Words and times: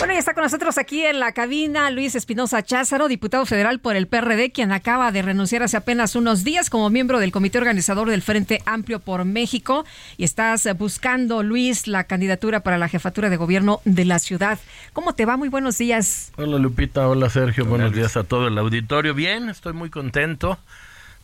Bueno, 0.00 0.14
y 0.14 0.16
está 0.16 0.32
con 0.32 0.44
nosotros 0.44 0.78
aquí 0.78 1.04
en 1.04 1.20
la 1.20 1.32
cabina 1.32 1.90
Luis 1.90 2.14
Espinosa 2.14 2.62
Cházaro, 2.62 3.06
diputado 3.06 3.44
federal 3.44 3.80
por 3.80 3.96
el 3.96 4.06
PRD, 4.06 4.50
quien 4.50 4.72
acaba 4.72 5.12
de 5.12 5.20
renunciar 5.20 5.62
hace 5.62 5.76
apenas 5.76 6.16
unos 6.16 6.42
días 6.42 6.70
como 6.70 6.88
miembro 6.88 7.18
del 7.18 7.32
comité 7.32 7.58
organizador 7.58 8.08
del 8.08 8.22
Frente 8.22 8.62
Amplio 8.64 9.00
por 9.00 9.26
México. 9.26 9.84
Y 10.16 10.24
estás 10.24 10.66
buscando, 10.78 11.42
Luis, 11.42 11.86
la 11.86 12.04
candidatura 12.04 12.60
para 12.60 12.78
la 12.78 12.88
jefatura 12.88 13.28
de 13.28 13.36
gobierno 13.36 13.82
de 13.84 14.06
la 14.06 14.18
ciudad. 14.20 14.58
¿Cómo 14.94 15.14
te 15.14 15.26
va? 15.26 15.36
Muy 15.36 15.50
buenos 15.50 15.76
días. 15.76 16.32
Hola 16.36 16.56
Lupita, 16.56 17.06
hola 17.06 17.28
Sergio, 17.28 17.66
buenos 17.66 17.92
días 17.92 18.16
a 18.16 18.24
todo 18.24 18.48
el 18.48 18.56
auditorio. 18.56 19.12
Bien, 19.12 19.50
estoy 19.50 19.74
muy 19.74 19.90
contento. 19.90 20.58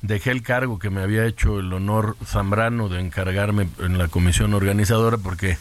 Dejé 0.02 0.32
el 0.32 0.42
cargo 0.42 0.78
que 0.78 0.90
me 0.90 1.00
había 1.00 1.24
hecho 1.24 1.60
el 1.60 1.72
honor 1.72 2.18
Zambrano 2.26 2.90
de 2.90 3.00
encargarme 3.00 3.68
en 3.78 3.96
la 3.96 4.08
comisión 4.08 4.52
organizadora 4.52 5.16
porque 5.16 5.56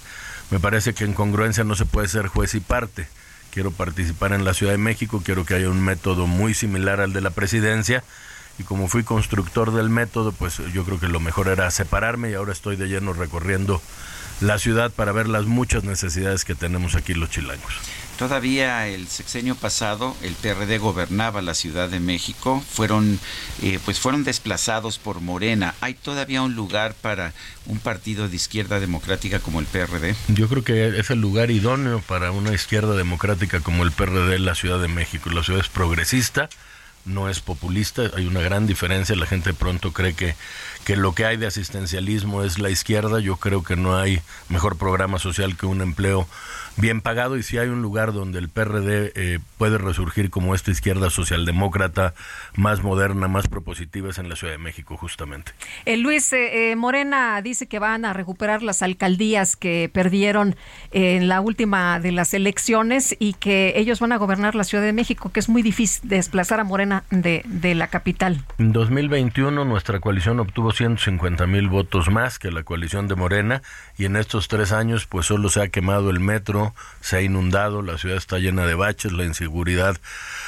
me 0.52 0.60
parece 0.60 0.94
que 0.94 1.04
en 1.04 1.14
congruencia 1.14 1.64
no 1.64 1.76
se 1.76 1.86
puede 1.86 2.08
ser 2.08 2.28
juez 2.28 2.56
y 2.56 2.60
parte. 2.60 3.08
Quiero 3.52 3.72
participar 3.72 4.34
en 4.34 4.44
la 4.44 4.54
Ciudad 4.54 4.74
de 4.74 4.78
México, 4.78 5.22
quiero 5.24 5.46
que 5.46 5.56
haya 5.56 5.70
un 5.70 5.82
método 5.82 6.28
muy 6.28 6.54
similar 6.54 7.00
al 7.00 7.14
de 7.14 7.22
la 7.22 7.30
presidencia 7.30 8.04
y 8.58 8.64
como 8.64 8.88
fui 8.88 9.04
constructor 9.04 9.74
del 9.74 9.90
método, 9.90 10.32
pues 10.32 10.58
yo 10.74 10.84
creo 10.84 11.00
que 11.00 11.08
lo 11.08 11.20
mejor 11.20 11.48
era 11.48 11.70
separarme 11.72 12.32
y 12.32 12.34
ahora 12.34 12.54
estoy 12.54 12.76
de 12.76 12.88
lleno 12.88 13.14
recorriendo 13.14 13.82
la 14.42 14.60
ciudad 14.60 14.92
para 14.92 15.12
ver 15.12 15.28
las 15.28 15.46
muchas 15.46 15.84
necesidades 15.84 16.46
que 16.46 16.56
tenemos 16.56 16.96
aquí 16.96 17.14
los 17.14 17.30
chilangos. 17.30 17.74
Todavía 18.18 18.88
el 18.88 19.08
sexenio 19.08 19.56
pasado 19.56 20.16
el 20.22 20.34
PRD 20.34 20.78
gobernaba 20.78 21.42
la 21.42 21.54
Ciudad 21.54 21.90
de 21.90 22.00
México, 22.00 22.64
fueron 22.70 23.20
eh, 23.62 23.80
pues 23.84 24.00
fueron 24.00 24.24
desplazados 24.24 25.00
por 25.00 25.20
Morena. 25.20 25.76
¿Hay 25.82 25.96
todavía 25.96 26.42
un 26.42 26.56
lugar 26.56 26.94
para 26.94 27.34
un 27.66 27.80
partido 27.80 28.30
de 28.30 28.36
izquierda 28.36 28.80
democrática 28.80 29.40
como 29.40 29.60
el 29.60 29.66
PRD? 29.66 30.16
Yo 30.30 30.48
creo 30.48 30.64
que 30.64 30.98
es 30.98 31.10
el 31.10 31.20
lugar 31.20 31.52
idóneo 31.52 32.02
para 32.08 32.32
una 32.32 32.54
izquierda 32.54 32.96
democrática 32.96 33.60
como 33.60 33.84
el 33.84 33.92
PRD 33.92 34.36
en 34.36 34.46
la 34.46 34.56
Ciudad 34.56 34.80
de 34.80 34.88
México. 34.88 35.30
La 35.30 35.44
ciudad 35.44 35.60
es 35.60 35.70
progresista, 35.70 36.50
no 37.06 37.30
es 37.30 37.40
populista, 37.40 38.04
hay 38.16 38.26
una 38.26 38.42
gran 38.42 38.66
diferencia, 38.66 39.16
la 39.16 39.28
gente 39.28 39.54
pronto 39.54 39.94
cree 39.94 40.14
que, 40.14 40.36
que 40.86 40.96
lo 40.96 41.14
que 41.14 41.26
hay 41.26 41.38
de 41.38 41.48
asistencialismo 41.48 42.44
es 42.44 42.60
la 42.60 42.70
izquierda, 42.70 43.20
yo 43.20 43.38
creo 43.38 43.64
que 43.64 43.76
no 43.76 43.98
hay 43.98 44.22
mejor 44.50 44.78
programa 44.78 45.20
social 45.20 45.56
que 45.56 45.66
un 45.66 45.82
empleo 45.82 46.28
bien 46.78 47.02
pagado 47.02 47.38
y 47.38 47.44
si 47.44 47.58
hay 47.58 47.70
un 47.70 47.82
lugar 47.82 48.14
donde 48.14 48.40
el 48.40 48.50
PRD 48.50 49.12
eh, 49.16 49.40
puede 49.58 49.78
resurgir 49.78 50.30
como 50.30 50.56
esta 50.56 50.72
izquierda 50.72 51.10
socialdemócrata 51.10 52.14
más 52.56 52.84
moderna, 52.84 53.28
más 53.28 53.48
propositiva 53.48 54.10
es 54.10 54.18
en 54.18 54.30
la 54.30 54.36
Ciudad 54.36 54.54
de 54.54 54.58
México 54.58 54.98
justamente. 54.98 55.54
Eh, 55.86 55.98
Luis 55.98 56.32
eh, 56.34 56.76
Morena 56.76 57.42
dice 57.42 57.68
que 57.68 57.80
van 57.80 58.06
a 58.06 58.14
recuperar 58.14 58.62
las 58.64 58.82
alcaldías 58.82 59.56
que 59.56 59.90
perdieron 59.92 60.56
en 60.92 61.28
la 61.28 61.42
última 61.42 62.00
de 62.00 62.12
las 62.12 62.34
elecciones 62.34 63.16
y 63.20 63.34
que 63.34 63.74
ellos 63.78 64.00
van 64.00 64.12
a 64.12 64.18
gobernar 64.18 64.56
la 64.56 64.64
Ciudad 64.64 64.84
de 64.84 64.94
México, 64.94 65.32
que 65.32 65.40
es 65.40 65.50
muy 65.50 65.62
difícil 65.62 66.10
desplazar 66.10 66.60
a 66.60 66.64
Morena 66.64 67.04
de, 67.10 67.44
de 67.46 67.76
la 67.76 67.88
capital. 67.88 68.44
En 68.58 68.74
2021 68.74 69.66
nuestra 69.66 70.00
coalición 70.00 70.40
obtuvo 70.40 70.72
150 70.72 71.48
mil 71.48 71.70
votos 71.70 72.10
más 72.10 72.40
que 72.40 72.52
la 72.52 72.64
coalición 72.64 73.08
de 73.08 73.16
Morena 73.16 73.62
y 73.98 74.06
en 74.06 74.16
estos 74.16 74.48
tres 74.48 74.72
años 74.72 75.06
pues 75.06 75.26
solo 75.26 75.50
se 75.50 75.62
ha 75.62 75.68
quemado 75.70 76.10
el 76.10 76.20
metro, 76.20 76.65
se 77.02 77.18
ha 77.18 77.22
inundado, 77.22 77.82
la 77.82 77.98
ciudad 77.98 78.18
está 78.18 78.40
llena 78.40 78.66
de 78.66 78.76
baches, 78.76 79.12
la 79.12 79.26
inseguridad 79.26 79.98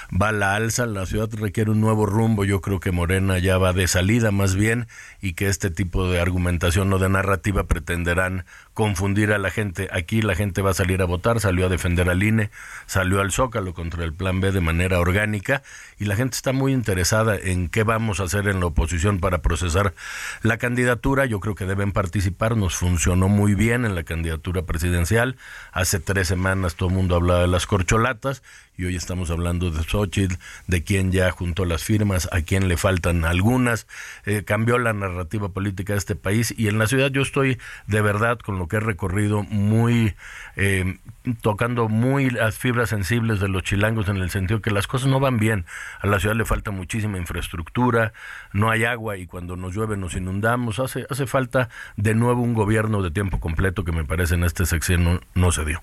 va 0.09 0.29
a 0.29 0.31
la 0.31 0.55
alza, 0.55 0.85
la 0.85 1.05
ciudad 1.05 1.29
requiere 1.33 1.71
un 1.71 1.81
nuevo 1.81 2.05
rumbo, 2.05 2.45
yo 2.45 2.61
creo 2.61 2.79
que 2.79 2.91
Morena 2.91 3.37
ya 3.39 3.57
va 3.57 3.73
de 3.73 3.87
salida 3.87 4.31
más 4.31 4.55
bien 4.55 4.87
y 5.21 5.33
que 5.33 5.47
este 5.47 5.69
tipo 5.69 6.09
de 6.09 6.19
argumentación 6.19 6.91
o 6.93 6.99
de 6.99 7.09
narrativa 7.09 7.65
pretenderán 7.65 8.45
confundir 8.73 9.33
a 9.33 9.39
la 9.39 9.49
gente. 9.49 9.89
Aquí 9.91 10.21
la 10.21 10.35
gente 10.35 10.61
va 10.61 10.71
a 10.71 10.75
salir 10.75 11.01
a 11.01 11.05
votar, 11.05 11.39
salió 11.39 11.65
a 11.65 11.69
defender 11.69 12.09
al 12.09 12.21
INE, 12.21 12.51
salió 12.85 13.21
al 13.21 13.31
Zócalo 13.31 13.73
contra 13.73 14.03
el 14.03 14.13
Plan 14.13 14.39
B 14.39 14.51
de 14.51 14.61
manera 14.61 14.99
orgánica 14.99 15.63
y 15.97 16.05
la 16.05 16.15
gente 16.15 16.35
está 16.35 16.53
muy 16.53 16.73
interesada 16.73 17.35
en 17.35 17.69
qué 17.69 17.83
vamos 17.83 18.19
a 18.19 18.23
hacer 18.23 18.47
en 18.47 18.59
la 18.59 18.67
oposición 18.67 19.19
para 19.19 19.41
procesar 19.41 19.95
la 20.43 20.57
candidatura. 20.57 21.25
Yo 21.25 21.39
creo 21.39 21.55
que 21.55 21.65
deben 21.65 21.91
participar, 21.91 22.55
nos 22.55 22.75
funcionó 22.75 23.27
muy 23.29 23.55
bien 23.55 23.83
en 23.83 23.95
la 23.95 24.03
candidatura 24.03 24.61
presidencial. 24.61 25.37
Hace 25.71 25.99
tres 26.07 26.29
semanas 26.29 26.75
todo 26.75 26.87
el 26.87 26.95
mundo 26.95 27.17
hablaba 27.17 27.41
de 27.41 27.49
las 27.49 27.67
corcholatas 27.67 28.41
y 28.77 28.85
hoy 28.85 28.95
estamos 28.95 29.29
hablando 29.29 29.71
de 29.71 29.83
Xochitl, 29.83 30.35
de 30.67 30.81
quién 30.81 31.11
ya 31.11 31.31
juntó 31.31 31.65
las 31.65 31.83
firmas, 31.83 32.29
a 32.31 32.43
quién 32.43 32.69
le 32.69 32.77
faltan 32.77 33.25
algunas, 33.25 33.87
eh, 34.25 34.43
cambió 34.45 34.77
la 34.77 34.93
narrativa 34.93 35.49
política 35.49 35.93
de 35.93 35.99
este 35.99 36.15
país 36.15 36.53
y 36.57 36.69
en 36.69 36.77
la 36.77 36.87
ciudad 36.87 37.11
yo 37.11 37.21
estoy 37.21 37.57
de 37.87 37.99
verdad 37.99 38.39
con 38.39 38.57
lo 38.57 38.69
que 38.69 38.77
he 38.77 38.79
recorrido 38.79 39.43
muy 39.43 40.15
eh, 40.55 40.97
tocando 41.41 41.89
muy 41.89 42.29
las 42.29 42.57
fibras 42.57 42.87
sensibles 42.87 43.41
de 43.41 43.49
los 43.49 43.63
chilangos 43.63 44.07
en 44.07 44.15
el 44.15 44.29
sentido 44.29 44.61
que 44.61 44.71
las 44.71 44.87
cosas 44.87 45.09
no 45.09 45.19
van 45.19 45.39
bien, 45.39 45.65
a 45.99 46.07
la 46.07 46.21
ciudad 46.21 46.35
le 46.35 46.45
falta 46.45 46.71
muchísima 46.71 47.17
infraestructura, 47.17 48.13
no 48.53 48.71
hay 48.71 48.85
agua 48.85 49.17
y 49.17 49.27
cuando 49.27 49.57
nos 49.57 49.75
llueve 49.75 49.97
nos 49.97 50.15
inundamos, 50.15 50.79
hace, 50.79 51.05
hace 51.09 51.27
falta 51.27 51.67
de 51.97 52.15
nuevo 52.15 52.43
un 52.43 52.53
gobierno 52.53 53.01
de 53.01 53.11
tiempo 53.11 53.41
completo 53.41 53.83
que 53.83 53.91
me 53.91 54.05
parece 54.05 54.35
en 54.35 54.45
este 54.45 54.65
sexenio 54.65 55.19
no 55.35 55.51
se 55.51 55.65
dio. 55.65 55.81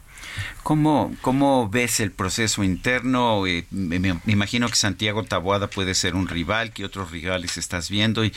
¿Cómo, 0.62 1.14
cómo 1.20 1.68
ves 1.68 2.00
el 2.00 2.10
proceso 2.10 2.64
interno? 2.64 3.46
Eh, 3.46 3.66
me, 3.70 4.18
imagino 4.26 4.68
que 4.68 4.76
Santiago 4.76 5.22
Taboada 5.22 5.68
puede 5.68 5.94
ser 5.94 6.14
un 6.14 6.26
rival, 6.26 6.72
¿qué 6.72 6.84
otros 6.84 7.10
rivales 7.10 7.58
estás 7.58 7.90
viendo? 7.90 8.24
¿Y, 8.24 8.32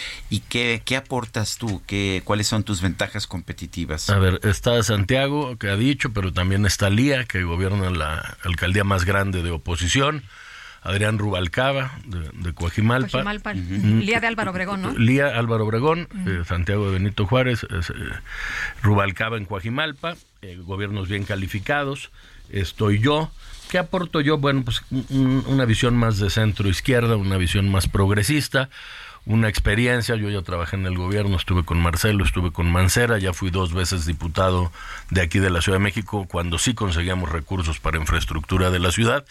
qué, 0.50 0.82
qué 0.84 0.98
aportas 0.98 1.58
tú? 1.58 1.82
¿Qué, 1.88 2.22
¿Cuáles 2.26 2.48
son 2.48 2.64
tus 2.64 2.82
ventajas 2.82 3.28
competitivas? 3.28 4.10
A 4.10 4.20
ver, 4.20 4.40
está 4.44 4.82
Santiago, 4.84 5.58
que 5.58 5.70
ha 5.70 5.78
dicho, 5.78 6.12
pero 6.12 6.34
también 6.34 6.66
está 6.66 6.90
Lía, 6.90 7.26
que 7.26 7.44
gobierna 7.44 7.90
la 7.90 8.38
alcaldía 8.44 8.84
más 8.84 9.06
grande 9.06 9.42
de 9.42 9.52
oposición. 9.52 10.24
Adrián 10.82 11.18
Rubalcaba, 11.18 11.92
de, 12.06 12.30
de 12.34 12.54
Coajimalpa. 12.54 13.24
Lía 13.54 14.20
de 14.20 14.28
Álvaro 14.28 14.52
Obregón, 14.52 14.82
¿no? 14.82 14.92
Lía 14.92 15.28
Álvaro 15.28 15.66
Obregón, 15.66 16.08
eh, 16.26 16.44
Santiago 16.46 16.88
de 16.88 16.94
Benito 16.94 17.26
Juárez, 17.26 17.64
eh, 17.64 17.82
Rubalcaba 18.82 19.38
en 19.38 19.46
Coajimalpa, 19.46 20.16
eh, 20.42 20.58
gobiernos 20.62 21.10
bien 21.10 21.24
calificados. 21.24 22.12
Estoy 22.50 23.00
yo. 23.00 23.32
¿Qué 23.70 23.78
aporto 23.78 24.22
yo? 24.22 24.38
Bueno, 24.38 24.64
pues 24.64 24.82
una 25.10 25.66
visión 25.66 25.98
más 25.98 26.20
de 26.20 26.30
centro 26.30 26.70
izquierda, 26.70 27.18
una 27.18 27.36
visión 27.36 27.70
más 27.70 27.90
progresista, 27.90 28.70
una 29.26 29.50
experiencia. 29.50 30.16
Yo 30.16 30.30
ya 30.30 30.42
trabajé 30.42 30.78
en 30.78 30.86
el 30.86 30.98
gobierno, 30.98 31.36
estuve 31.36 31.66
con 31.66 31.78
Marcelo, 31.82 32.24
estuve 32.24 32.52
con 32.54 32.72
Mancera, 32.72 33.18
ya 33.18 33.34
fui 33.34 33.50
dos 33.50 33.74
veces 33.74 34.06
diputado 34.06 34.72
de 35.10 35.20
aquí 35.22 35.40
de 35.40 35.50
la 35.50 35.62
Ciudad 35.62 35.80
de 35.80 35.84
México 35.84 36.28
cuando 36.30 36.58
sí 36.58 36.76
conseguíamos 36.76 37.30
recursos 37.30 37.82
para 37.82 37.98
infraestructura 37.98 38.72
de 38.72 38.80
la 38.80 38.94
ciudad, 38.94 39.26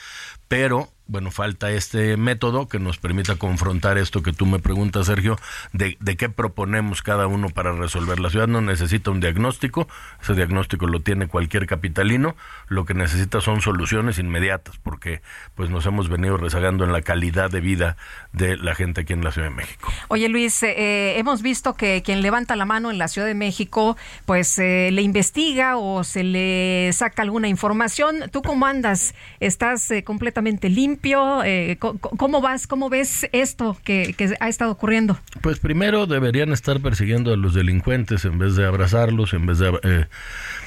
pero 0.49 0.93
bueno, 1.09 1.31
falta 1.31 1.71
este 1.71 2.17
método 2.17 2.69
que 2.69 2.81
nos 2.81 2.99
permita 2.99 3.37
confrontar 3.37 3.97
esto 3.97 4.23
que 4.23 4.33
tú 4.33 4.45
me 4.45 4.59
preguntas, 4.59 5.07
Sergio, 5.07 5.39
de, 5.73 5.97
qué 6.17 6.29
proponemos 6.29 7.03
cada 7.03 7.29
uno 7.29 7.49
para 7.51 7.73
resolver. 7.73 8.19
La 8.19 8.29
ciudad 8.29 8.49
no 8.49 8.61
necesita 8.61 9.13
un 9.13 9.21
diagnóstico, 9.21 9.87
ese 10.21 10.35
diagnóstico 10.35 10.87
lo 10.87 11.01
tiene 11.01 11.29
cualquier 11.29 11.67
capitalino, 11.67 12.35
lo 12.67 12.85
que 12.85 12.95
necesita 12.95 13.41
son 13.41 13.61
soluciones 13.61 14.19
inmediatas, 14.19 14.79
porque 14.79 15.23
pues 15.55 15.71
nos 15.71 15.87
hemos 15.87 16.09
venido 16.09 16.39
rezagando 16.39 16.85
en 16.85 16.93
la 16.93 17.03
calidad 17.03 17.51
de 17.51 17.61
vida 17.61 17.97
de 18.33 18.57
la 18.57 18.75
gente 18.75 19.03
aquí 19.03 19.13
en 19.13 19.23
la 19.23 19.31
Ciudad 19.31 19.49
de 19.49 19.55
México. 19.55 19.93
Oye 20.09 20.29
Luis, 20.29 20.63
eh, 20.65 21.19
hemos 21.19 21.43
visto 21.43 21.75
que 21.75 22.03
quien 22.03 22.21
levanta 22.21 22.57
la 22.57 22.65
mano 22.65 22.91
en 22.91 22.99
la 22.99 23.07
Ciudad 23.07 23.29
de 23.29 23.35
México, 23.35 23.97
pues 24.25 24.59
eh, 24.59 24.91
le 24.93 25.03
investiga 25.03 25.77
o 25.77 26.03
se 26.03 26.25
le 26.25 26.91
saca 26.93 27.23
alguna 27.23 27.47
información. 27.47 28.25
¿Tú 28.33 28.43
cómo 28.43 28.67
andas? 28.67 29.15
¿Estás 29.39 29.89
eh, 29.93 30.03
completamente 30.03 30.69
limpio? 30.69 30.96
Eh, 31.45 31.79
¿Cómo 31.79 32.41
vas? 32.41 32.67
¿Cómo 32.67 32.89
ves 32.89 33.29
esto 33.33 33.77
que, 33.85 34.15
ha 34.41 34.49
estado 34.49 34.73
ocurriendo? 34.73 35.19
Pues 35.41 35.59
primero 35.59 36.07
deberían 36.07 36.53
estar 36.53 36.81
persiguiendo 36.81 37.33
a 37.33 37.37
los 37.37 37.55
delincuentes 37.55 38.25
en 38.25 38.39
vez 38.39 38.57
de 38.57 38.67
abrazarlos, 38.67 39.33
en 39.35 39.47
vez 39.47 39.59
de... 39.59 39.79
Eh, 39.83 40.07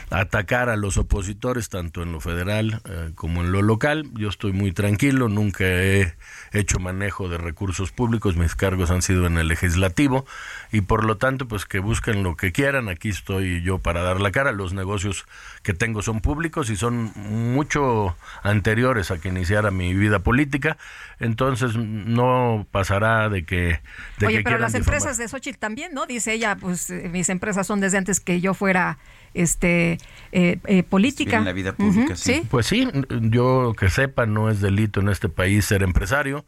atacar 0.10 0.70
a 0.70 0.76
los 0.76 0.98
opositores 0.98 1.70
tanto 1.70 2.02
en 2.02 2.12
lo 2.12 2.20
federal 2.20 2.82
eh, 2.86 3.12
como 3.16 3.42
en 3.42 3.52
lo 3.52 3.62
local. 3.62 4.10
Yo 4.14 4.30
estoy 4.30 4.54
muy 4.54 4.72
tranquilo, 4.72 5.30
nunca 5.30 5.66
he 5.66 6.14
hecho 6.52 6.80
manejo 6.80 7.30
de 7.30 7.38
recursos 7.38 7.92
públicos, 7.92 8.36
mis 8.36 8.56
cargos 8.56 8.90
han 8.92 9.02
sido 9.02 9.28
en 9.28 9.38
el 9.38 9.48
legislativo 9.48 10.26
y 10.72 10.82
por 10.82 11.06
lo 11.06 11.18
tanto 11.18 11.48
pues 11.48 11.66
que 11.66 11.80
busquen 11.80 12.24
lo 12.24 12.36
que 12.36 12.52
quieran, 12.52 12.90
aquí 12.90 13.10
estoy 13.10 13.62
yo 13.62 13.80
para 13.80 14.02
dar 14.02 14.20
la 14.20 14.32
cara, 14.32 14.52
los 14.52 14.74
negocios 14.74 15.26
que 15.62 15.74
tengo 15.74 16.02
son 16.02 16.22
públicos 16.22 16.70
y 16.70 16.76
son 16.76 17.12
mucho 17.16 18.16
anteriores 18.42 19.12
a 19.12 19.20
que 19.20 19.30
iniciara 19.30 19.70
mi 19.70 19.94
vida 19.94 20.20
política, 20.20 20.78
entonces 21.20 21.76
no 21.76 22.66
pasará 22.72 23.30
de 23.30 23.44
que... 23.44 23.80
De 24.18 24.28
Oye, 24.28 24.42
pero 24.44 24.58
las 24.58 24.74
empresas 24.74 25.18
de 25.18 25.28
Xochitl 25.28 25.60
también, 25.60 25.94
¿no? 25.94 26.06
Dice 26.06 26.34
ella, 26.34 26.56
pues 26.56 26.90
eh, 26.90 27.10
mis 27.12 27.30
empresas 27.30 27.68
son 27.68 27.80
desde 27.80 27.98
antes 27.98 28.20
que 28.20 28.42
yo 28.42 28.54
fuera 28.54 28.98
este 29.34 29.99
eh, 30.32 30.60
eh, 30.66 30.84
política. 30.84 31.38
En 31.38 31.46
la 31.46 31.54
vida 31.54 31.74
pública, 31.74 32.16
sí. 32.16 32.44
Pues 32.50 32.68
sí, 32.68 32.88
yo 33.22 33.74
que 33.78 33.90
sepa, 33.90 34.26
no 34.26 34.50
es 34.50 34.62
delito 34.62 35.00
en 35.00 35.10
este 35.10 35.30
país 35.30 35.66
ser 35.66 35.84
empresario 35.84 36.46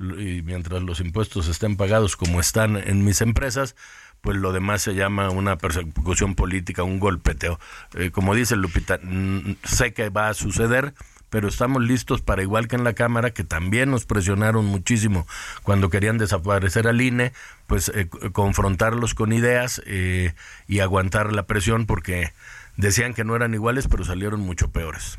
y 0.00 0.42
mientras 0.42 0.82
los 0.82 1.00
impuestos 1.00 1.48
estén 1.48 1.76
pagados 1.76 2.16
como 2.16 2.40
están 2.40 2.76
en 2.76 3.04
mis 3.04 3.20
empresas, 3.20 3.76
pues 4.22 4.36
lo 4.36 4.52
demás 4.52 4.82
se 4.82 4.94
llama 4.94 5.30
una 5.30 5.58
persecución 5.58 6.34
política, 6.34 6.82
un 6.82 6.98
golpeteo. 6.98 7.58
Eh, 7.94 8.10
como 8.10 8.34
dice 8.34 8.56
Lupita, 8.56 8.98
sé 9.64 9.92
que 9.92 10.08
va 10.08 10.28
a 10.28 10.34
suceder, 10.34 10.94
pero 11.28 11.48
estamos 11.48 11.82
listos 11.82 12.22
para, 12.22 12.42
igual 12.42 12.66
que 12.66 12.76
en 12.76 12.84
la 12.84 12.94
Cámara, 12.94 13.30
que 13.30 13.44
también 13.44 13.90
nos 13.90 14.04
presionaron 14.04 14.64
muchísimo 14.66 15.26
cuando 15.62 15.90
querían 15.90 16.18
desaparecer 16.18 16.88
al 16.88 17.00
INE, 17.00 17.32
pues 17.66 17.90
eh, 17.94 18.08
confrontarlos 18.32 19.14
con 19.14 19.32
ideas 19.32 19.80
eh, 19.86 20.34
y 20.66 20.80
aguantar 20.80 21.32
la 21.32 21.46
presión 21.46 21.86
porque 21.86 22.32
decían 22.76 23.14
que 23.14 23.24
no 23.24 23.36
eran 23.36 23.54
iguales, 23.54 23.88
pero 23.88 24.04
salieron 24.04 24.40
mucho 24.40 24.70
peores. 24.70 25.18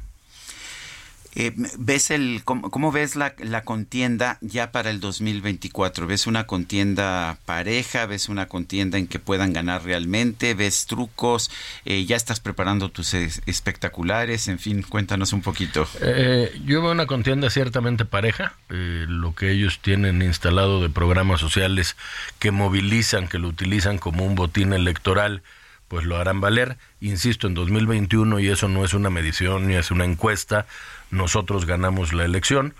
Eh, 1.34 1.54
¿Ves 1.78 2.12
el 2.12 2.42
cómo, 2.44 2.92
ves 2.92 3.16
la, 3.16 3.34
contienda 3.64 4.38
ya 4.42 4.72
para 4.72 4.90
el 4.90 5.00
2024? 5.00 6.06
¿Ves 6.06 6.28
una 6.28 6.46
contienda 6.46 7.38
pareja? 7.46 8.06
¿Ves 8.06 8.28
una 8.28 8.48
contienda 8.48 8.98
en 8.98 9.08
que 9.08 9.20
puedan 9.20 9.54
ganar 9.54 9.84
realmente? 9.84 10.54
¿Ves 10.56 10.88
trucos? 10.88 11.50
Eh, 11.86 12.06
¿Ya 12.06 12.18
estás 12.18 12.42
preparando 12.42 12.90
tus 12.90 13.14
espectaculares? 13.14 14.50
En 14.50 14.60
fin, 14.60 14.82
cuéntanos 14.82 15.32
un 15.32 15.42
poquito. 15.42 15.88
Eh, 16.02 16.52
yo 16.66 16.82
veo 16.82 16.92
una 16.92 17.06
contienda 17.06 17.50
ciertamente 17.50 18.04
pareja. 18.04 18.54
lo 18.68 19.34
que 19.34 19.52
ellos 19.52 19.80
tienen 19.82 20.22
instalado 20.22 20.82
de 20.82 20.90
programas 20.90 21.40
sociales 21.40 21.96
que 22.40 22.52
movilizan, 22.52 23.30
que 23.30 23.40
lo 23.40 23.48
utilizan 23.48 24.00
como 24.00 24.26
un 24.26 24.36
botín 24.36 24.74
electoral 24.74 25.44
pues 25.92 26.06
lo 26.06 26.16
harán 26.16 26.40
valer. 26.40 26.78
Insisto, 27.02 27.48
en 27.48 27.54
2021, 27.54 28.40
y 28.40 28.48
eso 28.48 28.70
no 28.70 28.86
es 28.86 28.94
una 28.94 29.10
medición 29.10 29.68
ni 29.68 29.76
es 29.76 29.92
una 29.92 30.06
encuesta, 30.06 30.66
nosotros 31.10 31.66
ganamos 31.66 32.14
la 32.14 32.24
elección. 32.24 32.74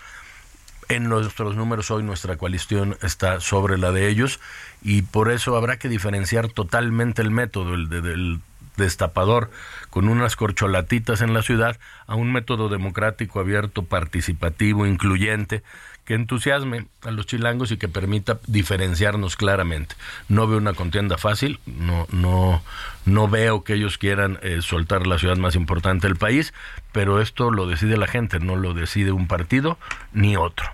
En 0.88 1.10
nuestros 1.10 1.58
números 1.58 1.92
hoy 1.92 2.04
nuestra 2.04 2.38
coalición 2.38 2.98
está 3.02 3.42
sobre 3.42 3.78
la 3.78 3.92
de 3.92 4.08
ellos 4.08 4.40
y 4.82 5.02
por 5.02 5.30
eso 5.30 5.58
habrá 5.58 5.78
que 5.78 5.90
diferenciar 5.90 6.48
totalmente 6.48 7.22
el 7.22 7.32
método, 7.32 7.74
el 7.74 7.90
del 7.90 8.40
destapador 8.78 9.52
con 9.90 10.08
unas 10.08 10.36
corcholatitas 10.36 11.22
en 11.22 11.34
la 11.34 11.42
ciudad, 11.42 11.78
a 12.08 12.16
un 12.16 12.32
método 12.32 12.70
democrático, 12.70 13.40
abierto, 13.40 13.84
participativo, 13.84 14.86
incluyente, 14.86 15.64
que 16.06 16.16
entusiasme 16.16 16.88
a 17.04 17.12
los 17.12 17.26
chilangos 17.26 17.72
y 17.72 17.78
que 17.78 17.88
permita 17.88 18.40
diferenciarnos 18.48 19.36
claramente. 19.36 19.96
No 20.30 20.48
veo 20.48 20.58
una 20.58 20.74
contienda 20.74 21.18
fácil, 21.18 21.60
no, 21.66 22.08
no, 22.12 22.64
no 23.06 23.28
veo 23.28 23.64
que 23.64 23.74
ellos 23.76 23.98
quieran 23.98 24.40
eh, 24.42 24.62
soltar 24.62 25.06
la 25.08 25.20
ciudad 25.20 25.38
más 25.38 25.56
importante 25.56 26.08
del 26.08 26.18
país, 26.18 26.54
pero 26.92 27.22
esto 27.22 27.52
lo 27.52 27.68
decide 27.68 27.98
la 27.98 28.08
gente, 28.08 28.40
no 28.40 28.56
lo 28.56 28.74
decide 28.74 29.12
un 29.12 29.28
partido 29.28 29.78
ni 30.14 30.36
otro. 30.36 30.70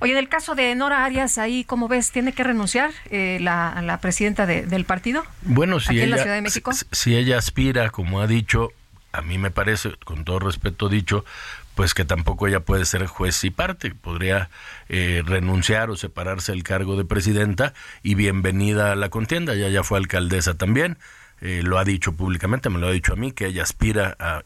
Oye, 0.00 0.12
en 0.12 0.18
el 0.18 0.28
caso 0.28 0.54
de 0.54 0.74
Nora 0.74 1.04
Arias, 1.04 1.38
ahí, 1.38 1.64
¿cómo 1.64 1.88
ves? 1.88 2.10
¿Tiene 2.10 2.32
que 2.32 2.44
renunciar 2.44 2.90
eh, 3.10 3.38
la, 3.40 3.80
la, 3.82 3.98
presidenta 3.98 4.46
del 4.46 4.84
partido? 4.84 5.24
Bueno, 5.42 5.80
si 5.80 5.94
ella, 5.94 6.04
en 6.04 6.10
la 6.10 6.18
Ciudad 6.18 6.34
de 6.34 6.42
México. 6.42 6.72
si 6.92 7.16
ella 7.16 7.38
aspira, 7.38 7.90
como 7.90 8.20
ha 8.20 8.26
dicho, 8.26 8.72
a 9.12 9.22
mí 9.22 9.38
me 9.38 9.50
parece, 9.50 9.92
con 10.04 10.24
todo 10.24 10.40
respeto 10.40 10.88
dicho, 10.88 11.24
pues 11.74 11.94
que 11.94 12.04
tampoco 12.04 12.46
ella 12.46 12.60
puede 12.60 12.84
ser 12.84 13.06
juez 13.06 13.42
y 13.44 13.50
parte, 13.50 13.94
podría 13.94 14.50
eh, 14.88 15.22
renunciar 15.24 15.90
o 15.90 15.96
separarse 15.96 16.52
del 16.52 16.62
cargo 16.62 16.96
de 16.96 17.04
presidenta 17.04 17.74
y 18.02 18.14
bienvenida 18.14 18.92
a 18.92 18.96
la 18.96 19.08
contienda, 19.08 19.54
ella 19.54 19.68
ya 19.68 19.82
fue 19.82 19.98
alcaldesa 19.98 20.54
también, 20.54 20.98
eh, 21.40 21.62
lo 21.62 21.78
ha 21.78 21.84
dicho 21.84 22.12
públicamente, 22.12 22.70
me 22.70 22.78
lo 22.78 22.86
ha 22.86 22.92
dicho 22.92 23.12
a 23.12 23.16
mí, 23.16 23.32
que 23.32 23.46
ella 23.46 23.62
aspira 23.62 24.16
a, 24.18 24.42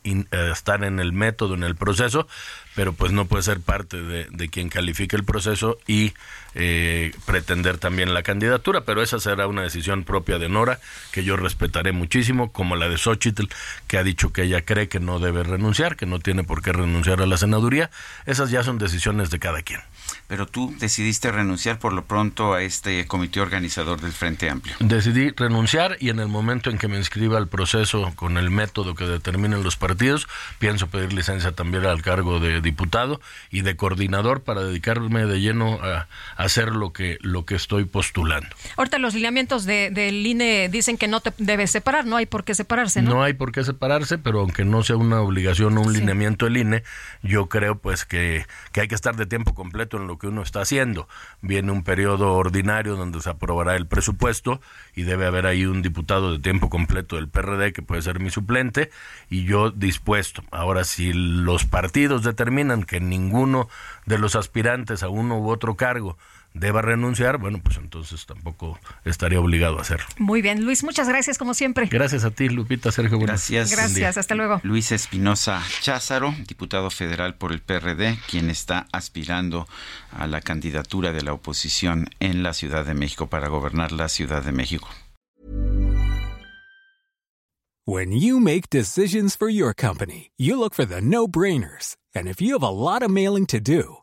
estar 0.53 0.85
en 0.85 0.99
el 0.99 1.13
método, 1.13 1.55
en 1.55 1.63
el 1.63 1.77
proceso, 1.77 2.27
pero 2.75 2.93
pues 2.93 3.13
no 3.13 3.27
puede 3.27 3.43
ser 3.43 3.61
parte 3.61 4.01
de, 4.03 4.49
quien 4.49 4.69
califique 4.69 5.15
el 5.15 5.25
proceso 5.25 5.79
y 5.87 6.13
eh, 6.55 7.13
pretender 7.27 7.79
también 7.79 8.15
la 8.15 8.23
candidatura, 8.23 8.83
pero 8.83 9.03
esa 9.03 9.21
será 9.21 9.47
una 9.47 9.63
decisión 9.63 10.05
propia 10.05 10.39
de 10.39 10.49
Nora, 10.49 10.81
que 11.13 11.25
yo 11.25 11.37
respetaré 11.37 11.93
muchísimo, 11.93 12.53
como 12.53 12.77
la 12.77 12.89
de 12.89 12.99
Xochitl, 12.99 13.47
que 13.87 13.99
ha 13.99 14.03
dicho 14.03 14.33
que 14.33 14.43
ella 14.43 14.65
cree 14.65 14.89
que 14.89 15.01
no 15.01 15.19
debe 15.19 15.43
renunciar, 15.43 15.97
que 15.97 16.07
no 16.07 16.19
tiene 16.19 16.45
por 16.45 16.63
qué 16.63 16.73
renunciar 16.73 17.21
a 17.21 17.27
la 17.27 17.37
senaduría, 17.37 17.91
esas 18.27 18.51
ya 18.51 18.63
son 18.63 18.79
decisiones 18.79 19.31
de 19.31 19.39
cada 19.39 19.63
quien 19.63 19.81
pero 20.27 20.47
tú 20.47 20.75
decidiste 20.79 21.33
renunciar 21.33 21.79
por 21.79 21.93
lo 21.93 22.05
pronto 22.05 22.55
a 22.55 22.63
este 22.63 23.07
comité 23.07 23.41
organizador 23.41 24.01
del 24.01 24.13
Frente 24.13 24.51
Amplio. 24.51 24.77
Decidí 24.81 25.31
renunciar 25.31 25.97
y 26.01 26.11
en 26.11 26.21
el 26.21 26.29
momento 26.29 26.71
en 26.71 26.79
que 26.79 26.89
me 26.89 26.97
inscriba 26.97 27.39
al 27.39 27.49
proceso 27.49 28.13
con 28.15 28.37
el 28.37 28.51
método 28.51 28.95
que 28.95 29.05
determinen 29.05 29.63
los 29.63 29.77
partidos, 29.77 30.29
pienso 30.59 30.89
pedir 30.89 31.13
licencia 31.13 31.53
también 31.53 31.87
al 31.87 32.03
cargo 32.03 32.41
de 32.41 32.61
diputado 32.61 33.21
y 33.51 33.63
de 33.63 33.77
coordinador 33.77 34.43
para 34.43 34.63
dedicarme 34.63 35.27
de 35.27 35.41
lleno 35.41 35.81
a, 35.83 36.09
hacer 36.37 36.69
lo 36.69 36.93
que, 36.93 37.19
lo 37.21 37.45
que 37.45 37.55
estoy 37.55 37.85
postulando. 37.85 38.49
Ahorita 38.77 38.99
los 38.99 39.15
lineamientos 39.15 39.65
de, 39.65 39.91
del 39.91 40.27
INE 40.27 40.69
dicen 40.69 40.97
que 40.97 41.09
no 41.09 41.21
te 41.21 41.33
debes 41.39 41.71
separar, 41.71 42.07
no 42.07 42.17
hay 42.17 42.27
por 42.27 42.45
qué 42.45 42.55
separarse, 42.55 43.03
¿no? 43.03 43.11
No 43.11 43.23
hay 43.23 43.33
por 43.33 43.53
qué 43.53 43.65
separarse, 43.65 44.19
pero 44.19 44.41
aunque 44.41 44.65
no 44.65 44.83
sea 44.83 44.97
una 44.97 45.21
obligación 45.21 45.77
o 45.79 45.83
un 45.83 45.93
lineamiento 45.93 46.47
del 46.47 46.59
INE, 46.59 46.83
yo 47.23 47.49
creo 47.49 47.79
pues 47.79 48.05
que, 48.05 48.47
que 48.73 48.83
hay 48.83 48.89
que 48.89 48.95
estar 48.95 49.17
de 49.17 49.27
tiempo 49.27 49.55
completo 49.55 49.98
lo 50.07 50.19
que 50.19 50.29
uno 50.29 50.43
está 50.43 50.61
haciendo. 50.61 51.09
Viene 51.41 51.73
un 51.73 51.83
periodo 51.83 52.35
ordinario 52.35 52.97
donde 52.97 53.21
se 53.21 53.31
aprobará 53.31 53.77
el 53.77 53.87
presupuesto 53.87 54.61
y 54.95 55.03
debe 55.03 55.27
haber 55.27 55.47
ahí 55.47 55.67
un 55.67 55.83
diputado 55.83 56.33
de 56.33 56.39
tiempo 56.39 56.71
completo 56.71 57.17
del 57.17 57.29
PRD 57.29 57.73
que 57.73 57.83
puede 57.83 58.03
ser 58.03 58.21
mi 58.21 58.31
suplente 58.31 58.91
y 59.29 59.45
yo 59.45 59.71
dispuesto. 59.71 60.43
Ahora, 60.51 60.85
si 60.85 61.13
los 61.13 61.65
partidos 61.65 62.23
determinan 62.23 62.85
que 62.85 63.01
ninguno 63.01 63.69
de 64.07 64.19
los 64.19 64.37
aspirantes 64.37 65.03
a 65.03 65.09
uno 65.09 65.39
u 65.39 65.51
otro 65.51 65.77
cargo 65.77 66.17
deba 66.55 66.83
renunciar, 66.83 67.39
bueno, 67.39 67.61
pues 67.63 67.77
entonces 67.77 68.27
tampoco 68.27 68.79
estaría 69.05 69.41
obligado 69.41 69.79
a 69.79 69.83
hacerlo. 69.83 70.07
Muy 70.19 70.43
bien, 70.43 70.65
Luis, 70.65 70.85
muchas 70.85 71.09
gracias 71.09 71.39
como 71.39 71.55
siempre. 71.55 71.87
Gracias 71.87 72.25
a 72.25 72.31
ti, 72.31 72.49
Lupita, 72.49 72.91
Sergio. 72.93 73.19
Gracias. 73.19 73.71
Gracias, 73.71 74.19
hasta 74.19 74.35
luego. 74.35 74.61
Luis 74.63 74.93
Espinosa 74.93 75.63
Cházaro, 75.81 76.35
diputado 76.47 76.91
federal 76.91 77.35
por 77.35 77.53
el 77.53 77.61
PRD, 77.61 78.19
quien 78.29 78.51
está 78.51 78.87
aspirando 78.93 79.67
a 80.13 80.27
la 80.27 80.41
candidatura 80.41 81.13
de 81.13 81.23
la 81.23 81.33
oposición 81.33 82.09
en 82.21 82.43
la 82.43 82.55
Ciudad 82.55 82.85
de 82.85 82.95
México 82.95 83.29
para 83.29 83.49
gobernar 83.49 83.93
la 83.93 84.09
Ciudad 84.09 84.43
de 84.43 84.53
México. 84.53 84.89
When 87.87 88.13
you 88.13 88.39
make 88.39 88.69
decisions 88.69 89.35
for 89.35 89.49
your 89.49 89.73
company, 89.75 90.31
you 90.37 90.59
look 90.59 90.75
for 90.75 90.85
the 90.85 91.01
no-brainers. 91.01 91.97
And 92.15 92.29
if 92.29 92.39
you 92.39 92.53
have 92.53 92.63
a 92.63 92.69
lot 92.69 93.03
of 93.03 93.11
mailing 93.11 93.47
to 93.47 93.61
do, 93.61 94.03